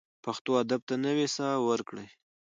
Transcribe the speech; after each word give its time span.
پښتو 0.23 0.51
ادب 0.63 0.81
ته 0.89 0.95
نوې 1.05 1.27
ساه 1.35 1.55
ورکړئ. 1.69 2.07